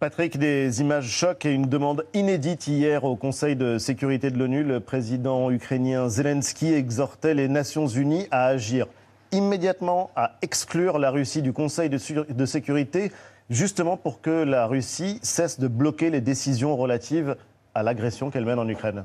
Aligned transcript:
Patrick, 0.00 0.38
des 0.38 0.80
images 0.80 1.10
chocs 1.10 1.44
et 1.44 1.52
une 1.52 1.66
demande 1.66 2.06
inédite 2.14 2.66
hier 2.66 3.04
au 3.04 3.16
Conseil 3.16 3.54
de 3.54 3.76
sécurité 3.76 4.30
de 4.30 4.38
l'ONU. 4.38 4.64
Le 4.64 4.80
président 4.80 5.50
ukrainien 5.50 6.08
Zelensky 6.08 6.72
exhortait 6.72 7.34
les 7.34 7.48
Nations 7.48 7.86
Unies 7.86 8.26
à 8.30 8.46
agir 8.46 8.86
immédiatement, 9.30 10.10
à 10.16 10.38
exclure 10.40 10.98
la 10.98 11.10
Russie 11.10 11.42
du 11.42 11.52
Conseil 11.52 11.90
de, 11.90 12.46
sécurité, 12.46 13.12
justement 13.50 13.98
pour 13.98 14.22
que 14.22 14.30
la 14.30 14.66
Russie 14.66 15.18
cesse 15.22 15.60
de 15.60 15.68
bloquer 15.68 16.08
les 16.08 16.22
décisions 16.22 16.78
relatives 16.78 17.36
à 17.74 17.82
l'agression 17.82 18.30
qu'elle 18.30 18.46
mène 18.46 18.58
en 18.58 18.68
Ukraine. 18.70 19.04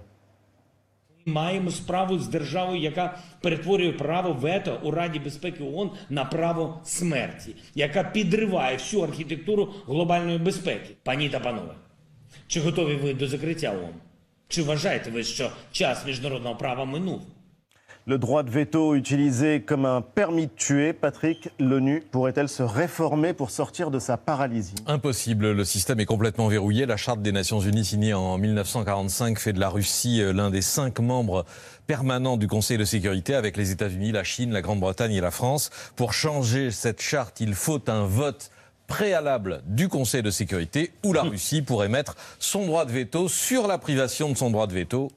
Маємо 1.25 1.71
справу 1.71 2.19
з 2.19 2.27
державою, 2.27 2.81
яка 2.81 3.17
перетворює 3.41 3.91
право 3.91 4.33
вето 4.33 4.79
у 4.83 4.91
Раді 4.91 5.19
безпеки 5.19 5.63
ООН 5.63 5.91
на 6.09 6.25
право 6.25 6.81
смерті, 6.83 7.55
яка 7.75 8.03
підриває 8.03 8.77
всю 8.77 9.03
архітектуру 9.03 9.73
глобальної 9.85 10.37
безпеки. 10.37 10.89
Пані 11.03 11.29
та 11.29 11.39
панове, 11.39 11.73
чи 12.47 12.61
готові 12.61 12.95
ви 12.95 13.13
до 13.13 13.27
закриття 13.27 13.71
ООН? 13.71 13.93
Чи 14.47 14.63
вважаєте 14.63 15.11
ви, 15.11 15.23
що 15.23 15.51
час 15.71 16.05
міжнародного 16.05 16.55
права 16.55 16.85
минув? 16.85 17.21
Le 18.07 18.19
droit 18.19 18.43
de 18.43 18.51
veto 18.51 18.93
utilisé 18.93 19.63
comme 19.63 19.83
un 19.83 19.99
permis 19.99 20.45
de 20.45 20.51
tuer, 20.55 20.93
Patrick, 20.93 21.49
l'ONU 21.57 22.03
pourrait-elle 22.11 22.49
se 22.49 22.61
réformer 22.61 23.33
pour 23.33 23.49
sortir 23.49 23.89
de 23.89 23.97
sa 23.97 24.15
paralysie? 24.15 24.75
Impossible, 24.85 25.53
le 25.53 25.65
système 25.65 25.99
est 25.99 26.05
complètement 26.05 26.47
verrouillé. 26.47 26.85
La 26.85 26.97
Charte 26.97 27.23
des 27.23 27.31
Nations 27.31 27.61
Unies 27.61 27.83
signée 27.83 28.13
en 28.13 28.37
1945 28.37 29.39
fait 29.39 29.53
de 29.53 29.59
la 29.59 29.69
Russie 29.69 30.21
euh, 30.21 30.33
l'un 30.33 30.51
des 30.51 30.61
cinq 30.61 30.99
membres 30.99 31.45
permanents 31.87 32.37
du 32.37 32.47
Conseil 32.47 32.77
de 32.77 32.85
sécurité 32.85 33.33
avec 33.33 33.57
les 33.57 33.71
États-Unis, 33.71 34.11
la 34.11 34.23
Chine, 34.23 34.51
la 34.51 34.61
Grande-Bretagne 34.61 35.13
et 35.13 35.21
la 35.21 35.31
France. 35.31 35.71
Pour 35.95 36.13
changer 36.13 36.69
cette 36.69 37.01
charte, 37.01 37.41
il 37.41 37.55
faut 37.55 37.81
un 37.89 38.05
vote 38.05 38.51
préalable 38.85 39.63
du 39.65 39.87
Conseil 39.87 40.21
de 40.21 40.29
sécurité 40.29 40.91
où 41.03 41.11
la 41.11 41.21
Russie 41.23 41.63
pourrait 41.63 41.89
mettre 41.89 42.15
son 42.37 42.67
droit 42.67 42.85
de 42.85 42.91
veto 42.91 43.27
sur 43.29 43.65
la 43.65 43.79
privation 43.79 44.29
de 44.29 44.37
son 44.37 44.51
droit 44.51 44.67
de 44.67 44.73
veto 44.73 45.09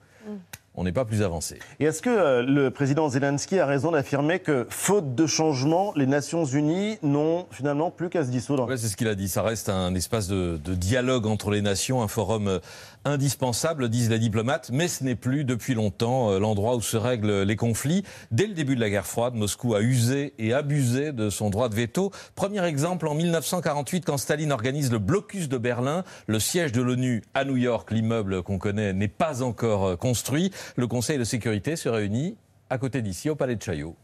on 0.79 0.85
n'est 0.85 0.93
pas 0.93 1.05
plus 1.05 1.23
avancé. 1.23 1.59
Et 1.81 1.85
est-ce 1.87 2.01
que 2.01 2.09
euh, 2.09 2.43
le 2.43 2.71
président 2.71 3.09
Zelensky 3.09 3.59
a 3.59 3.67
raison 3.67 3.91
d'affirmer 3.91 4.39
que, 4.39 4.65
faute 4.71 5.17
de 5.17 5.27
changement, 5.27 5.93
les 5.97 6.07
Nations 6.07 6.45
Unies 6.45 6.99
n'ont 7.03 7.47
finalement 7.51 7.91
plus 7.91 8.09
qu'à 8.09 8.25
se 8.25 8.31
dissoudre? 8.31 8.69
C'est 8.77 8.87
ce 8.87 8.97
qu'il 8.97 9.09
a 9.09 9.17
dit. 9.17 9.29
Ça 9.29 9.43
reste 9.43 9.69
un 9.69 9.95
espace 9.97 10.29
de, 10.29 10.57
de, 10.65 10.75
dialogue 10.75 11.27
entre 11.27 11.51
les 11.51 11.63
nations, 11.63 12.01
un 12.01 12.07
forum 12.07 12.47
euh, 12.47 12.59
indispensable, 13.05 13.89
disent 13.89 14.09
les 14.09 14.21
diplomates, 14.21 14.71
mais 14.73 14.87
ce 14.87 15.03
n'est 15.03 15.17
plus 15.17 15.45
depuis 15.45 15.75
longtemps 15.75 16.31
euh, 16.31 16.39
l'endroit 16.39 16.77
où 16.77 16.81
se 16.81 16.97
règlent 16.97 17.43
les 17.43 17.57
conflits. 17.57 18.05
Dès 18.31 18.47
le 18.47 18.55
début 18.55 18.77
de 18.77 18.81
la 18.81 18.91
guerre 18.91 19.07
froide, 19.07 19.35
Moscou 19.35 19.75
a 19.75 19.81
usé 19.81 20.35
et 20.39 20.53
abusé 20.53 21.11
de 21.11 21.29
son 21.29 21.51
droit 21.51 21.69
de 21.69 21.75
veto. 21.75 22.13
Premier 22.37 22.65
exemple 22.65 23.09
en 23.09 23.15
1948, 23.15 24.05
quand 24.05 24.17
Staline 24.17 24.53
organise 24.53 24.93
le 24.93 25.01
blocus 25.01 25.49
de 25.49 25.59
Berlin, 25.59 26.05
le 26.29 26.39
siège 26.39 26.71
de 26.71 26.83
l'ONU 26.83 27.25
à 27.35 27.45
New 27.45 27.57
York, 27.57 27.91
l'immeuble 27.91 28.45
qu'on 28.45 28.59
connaît, 28.59 28.93
n'est 28.93 29.09
pas 29.09 29.43
encore 29.43 29.99
construit. 29.99 30.53
Le 30.77 30.87
Conseil 30.87 31.19
de 31.19 31.25
sécurité 31.25 31.77
se 31.77 31.89
réunit 31.89 32.37
à 32.71 32.79
côté 32.79 33.03
d'ici, 33.03 33.31
au 33.31 33.37
palais 33.37 33.57
de 33.57 33.63
Chaillot. 33.63 33.97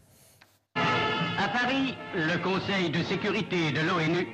À 0.76 1.48
Paris, 1.48 1.96
le 2.14 2.38
Conseil 2.42 2.90
de 2.90 3.02
sécurité 3.02 3.72
de 3.72 3.80
l'ONU 3.80 4.26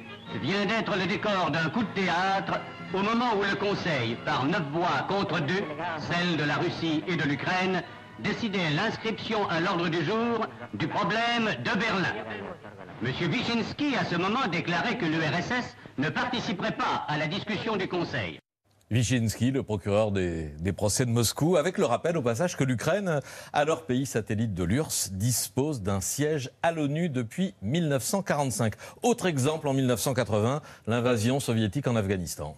vient 0.42 0.64
d'être 0.66 0.96
le 0.96 1.06
décor 1.06 1.50
d'un 1.50 1.68
coup 1.70 1.82
de 1.82 1.94
théâtre 1.94 2.60
au 2.94 3.02
moment 3.02 3.34
où 3.36 3.42
le 3.42 3.56
Conseil, 3.56 4.16
par 4.24 4.46
neuf 4.46 4.62
voix 4.72 5.06
contre 5.08 5.40
deux, 5.40 5.62
celles 5.98 6.36
de 6.36 6.44
la 6.44 6.56
Russie 6.56 7.02
et 7.08 7.16
de 7.16 7.24
l'Ukraine, 7.24 7.82
décidait 8.20 8.70
l'inscription 8.70 9.48
à 9.48 9.60
l'ordre 9.60 9.88
du 9.88 10.04
jour 10.04 10.46
du 10.74 10.86
problème 10.86 11.50
de 11.64 11.78
Berlin. 11.78 12.14
M. 13.02 13.30
Wyszynski, 13.30 13.96
à 13.96 14.04
ce 14.04 14.16
moment, 14.16 14.46
déclarait 14.50 14.98
que 14.98 15.06
l'URSS 15.06 15.76
ne 15.98 16.10
participerait 16.10 16.76
pas 16.76 17.04
à 17.08 17.16
la 17.16 17.26
discussion 17.26 17.76
du 17.76 17.88
Conseil. 17.88 18.38
Wyszynski, 18.92 19.52
le 19.52 19.62
procureur 19.62 20.10
des, 20.10 20.72
procès 20.76 21.06
de 21.06 21.12
Moscou, 21.12 21.56
avec 21.56 21.78
le 21.78 21.84
rappel 21.84 22.16
au 22.16 22.22
passage 22.22 22.56
que 22.56 22.64
l'Ukraine, 22.64 23.20
alors 23.52 23.86
pays 23.86 24.04
satellite 24.04 24.52
de 24.52 24.64
l'URSS, 24.64 25.12
dispose 25.12 25.80
d'un 25.80 26.00
siège 26.00 26.50
à 26.64 26.72
l'ONU 26.72 27.08
depuis 27.08 27.54
1945. 27.62 28.74
Autre 29.02 29.26
exemple 29.26 29.68
en 29.68 29.74
1980, 29.74 30.60
l'invasion 30.88 31.38
soviétique 31.38 31.86
en 31.86 31.94
Afghanistan. 31.94 32.56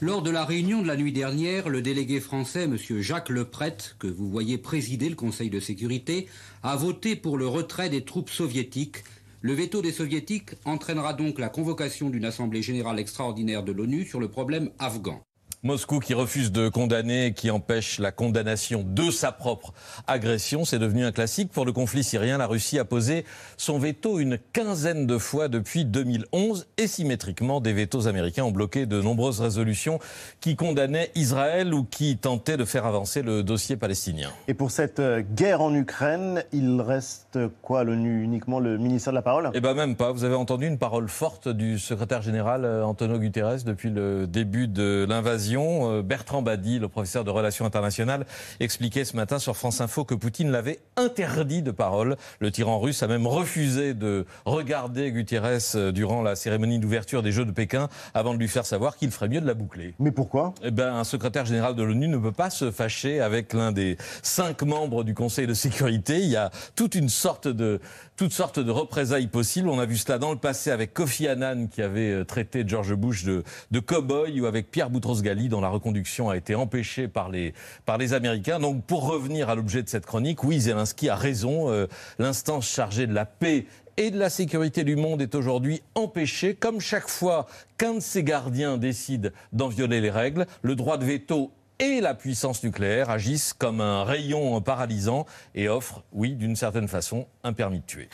Lors 0.00 0.20
de 0.20 0.30
la 0.30 0.44
réunion 0.44 0.82
de 0.82 0.88
la 0.88 0.96
nuit 0.96 1.12
dernière, 1.12 1.68
le 1.68 1.80
délégué 1.80 2.18
français, 2.18 2.64
M. 2.64 2.76
Jacques 3.00 3.28
Lepret, 3.28 3.76
que 4.00 4.08
vous 4.08 4.28
voyez 4.28 4.58
présider 4.58 5.08
le 5.08 5.14
Conseil 5.14 5.48
de 5.48 5.60
sécurité, 5.60 6.26
a 6.64 6.74
voté 6.74 7.14
pour 7.14 7.38
le 7.38 7.46
retrait 7.46 7.88
des 7.88 8.04
troupes 8.04 8.30
soviétiques. 8.30 9.04
Le 9.42 9.52
veto 9.52 9.80
des 9.80 9.92
soviétiques 9.92 10.56
entraînera 10.64 11.14
donc 11.14 11.38
la 11.38 11.48
convocation 11.48 12.10
d'une 12.10 12.24
assemblée 12.24 12.62
générale 12.62 12.98
extraordinaire 12.98 13.62
de 13.62 13.70
l'ONU 13.70 14.04
sur 14.04 14.18
le 14.18 14.28
problème 14.28 14.70
afghan. 14.80 15.22
Moscou 15.66 15.98
qui 15.98 16.14
refuse 16.14 16.52
de 16.52 16.68
condamner, 16.68 17.32
qui 17.32 17.50
empêche 17.50 17.98
la 17.98 18.12
condamnation 18.12 18.84
de 18.86 19.10
sa 19.10 19.32
propre 19.32 19.74
agression, 20.06 20.64
c'est 20.64 20.78
devenu 20.78 21.04
un 21.04 21.10
classique. 21.10 21.50
Pour 21.50 21.64
le 21.64 21.72
conflit 21.72 22.04
syrien, 22.04 22.38
la 22.38 22.46
Russie 22.46 22.78
a 22.78 22.84
posé 22.84 23.24
son 23.56 23.80
veto 23.80 24.20
une 24.20 24.38
quinzaine 24.52 25.08
de 25.08 25.18
fois 25.18 25.48
depuis 25.48 25.84
2011 25.84 26.68
et 26.78 26.86
symétriquement, 26.86 27.60
des 27.60 27.72
vétos 27.72 28.06
américains 28.06 28.44
ont 28.44 28.52
bloqué 28.52 28.86
de 28.86 29.02
nombreuses 29.02 29.40
résolutions 29.40 29.98
qui 30.40 30.54
condamnaient 30.54 31.10
Israël 31.16 31.74
ou 31.74 31.82
qui 31.82 32.16
tentaient 32.16 32.56
de 32.56 32.64
faire 32.64 32.86
avancer 32.86 33.22
le 33.22 33.42
dossier 33.42 33.76
palestinien. 33.76 34.30
Et 34.46 34.54
pour 34.54 34.70
cette 34.70 35.00
euh, 35.00 35.24
guerre 35.34 35.62
en 35.62 35.74
Ukraine, 35.74 36.44
il 36.52 36.80
reste 36.80 37.40
quoi 37.60 37.82
l'ONU 37.82 38.22
Uniquement 38.22 38.60
le 38.60 38.78
ministère 38.78 39.12
de 39.12 39.16
la 39.16 39.22
parole? 39.22 39.50
Eh 39.52 39.60
bien 39.60 39.74
même 39.74 39.96
pas. 39.96 40.12
Vous 40.12 40.22
avez 40.22 40.36
entendu 40.36 40.68
une 40.68 40.78
parole 40.78 41.08
forte 41.08 41.48
du 41.48 41.80
secrétaire 41.80 42.22
général 42.22 42.64
euh, 42.64 42.84
Antonio 42.84 43.18
Guterres 43.18 43.64
depuis 43.64 43.90
le 43.90 44.28
début 44.28 44.68
de 44.68 45.04
l'invasion 45.08 45.55
euh, 45.58 46.02
Bertrand 46.02 46.42
Badi, 46.42 46.78
le 46.78 46.88
professeur 46.88 47.24
de 47.24 47.30
relations 47.30 47.64
internationales, 47.64 48.26
expliquait 48.60 49.04
ce 49.04 49.16
matin 49.16 49.38
sur 49.38 49.56
France 49.56 49.80
Info 49.80 50.04
que 50.04 50.14
Poutine 50.14 50.50
l'avait 50.50 50.80
interdit 50.96 51.62
de 51.62 51.70
parole. 51.70 52.16
Le 52.40 52.50
tyran 52.50 52.78
russe 52.78 53.02
a 53.02 53.08
même 53.08 53.26
refusé 53.26 53.94
de 53.94 54.26
regarder 54.44 55.12
Gutiérrez 55.12 55.58
euh, 55.74 55.92
durant 55.92 56.22
la 56.22 56.36
cérémonie 56.36 56.78
d'ouverture 56.78 57.22
des 57.22 57.32
Jeux 57.32 57.44
de 57.44 57.50
Pékin 57.50 57.88
avant 58.14 58.34
de 58.34 58.38
lui 58.38 58.48
faire 58.48 58.66
savoir 58.66 58.96
qu'il 58.96 59.10
ferait 59.10 59.28
mieux 59.28 59.40
de 59.40 59.46
la 59.46 59.54
boucler. 59.54 59.94
Mais 59.98 60.10
pourquoi? 60.10 60.54
Eh 60.62 60.70
ben, 60.70 60.94
un 60.94 61.04
secrétaire 61.04 61.46
général 61.46 61.74
de 61.74 61.82
l'ONU 61.82 62.08
ne 62.08 62.18
peut 62.18 62.32
pas 62.32 62.50
se 62.50 62.70
fâcher 62.70 63.20
avec 63.20 63.52
l'un 63.52 63.72
des 63.72 63.96
cinq 64.22 64.62
membres 64.62 65.04
du 65.04 65.14
Conseil 65.14 65.46
de 65.46 65.54
sécurité. 65.54 66.20
Il 66.20 66.28
y 66.28 66.36
a 66.36 66.50
toute 66.74 66.94
une 66.94 67.08
sorte 67.08 67.48
de, 67.48 67.80
toutes 68.16 68.32
sortes 68.32 68.58
de 68.58 68.70
représailles 68.70 69.26
possibles. 69.26 69.68
On 69.68 69.78
a 69.78 69.86
vu 69.86 69.96
cela 69.96 70.18
dans 70.18 70.32
le 70.32 70.38
passé 70.38 70.70
avec 70.70 70.94
Kofi 70.94 71.28
Annan 71.28 71.66
qui 71.66 71.82
avait 71.82 72.12
euh, 72.12 72.24
traité 72.24 72.64
George 72.66 72.94
Bush 72.94 73.24
de, 73.24 73.44
de 73.70 73.80
cow-boy 73.80 74.40
ou 74.40 74.46
avec 74.46 74.70
Pierre 74.70 74.90
Boutros-Ghali 74.90 75.45
dont 75.48 75.60
la 75.60 75.68
reconduction 75.68 76.28
a 76.28 76.36
été 76.36 76.54
empêchée 76.54 77.08
par 77.08 77.28
les, 77.28 77.54
par 77.84 77.98
les 77.98 78.14
Américains. 78.14 78.58
Donc 78.58 78.84
pour 78.84 79.06
revenir 79.06 79.48
à 79.50 79.54
l'objet 79.54 79.82
de 79.82 79.88
cette 79.88 80.06
chronique, 80.06 80.44
oui, 80.44 80.60
Zelensky 80.60 81.08
a 81.08 81.16
raison. 81.16 81.70
Euh, 81.70 81.86
l'instance 82.18 82.68
chargée 82.68 83.06
de 83.06 83.14
la 83.14 83.26
paix 83.26 83.66
et 83.96 84.10
de 84.10 84.18
la 84.18 84.28
sécurité 84.28 84.84
du 84.84 84.96
monde 84.96 85.22
est 85.22 85.34
aujourd'hui 85.34 85.82
empêchée, 85.94 86.54
comme 86.54 86.80
chaque 86.80 87.08
fois 87.08 87.46
qu'un 87.78 87.94
de 87.94 88.00
ses 88.00 88.22
gardiens 88.22 88.76
décide 88.76 89.32
d'en 89.52 89.68
violer 89.68 90.00
les 90.00 90.10
règles. 90.10 90.46
Le 90.62 90.74
droit 90.74 90.98
de 90.98 91.04
veto 91.04 91.50
et 91.78 92.00
la 92.00 92.14
puissance 92.14 92.62
nucléaire 92.62 93.10
agissent 93.10 93.52
comme 93.52 93.80
un 93.80 94.04
rayon 94.04 94.60
paralysant 94.60 95.26
et 95.54 95.68
offrent, 95.68 96.02
oui, 96.12 96.34
d'une 96.34 96.56
certaine 96.56 96.88
façon, 96.88 97.26
un 97.44 97.52
permis 97.52 97.80
de 97.80 97.86
tuer. 97.86 98.08